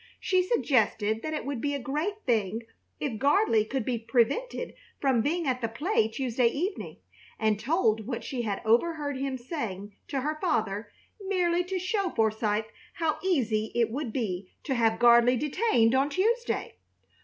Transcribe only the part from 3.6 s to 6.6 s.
could be prevented from being at the play Tuesday